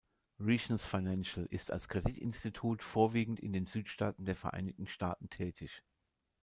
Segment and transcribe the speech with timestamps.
[0.39, 5.83] Regions Financial ist als Kreditinstitut vorwiegend in den Südstaaten der Vereinigten Staaten tätig.